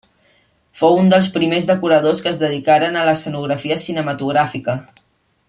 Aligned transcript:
Fou 0.79 0.95
un 1.01 1.11
dels 1.13 1.27
primers 1.35 1.67
decoradors 1.71 2.23
que 2.25 2.31
es 2.33 2.41
dedicaren 2.45 2.97
a 2.97 3.05
l'escenografia 3.11 3.79
cinematogràfica. 3.85 4.79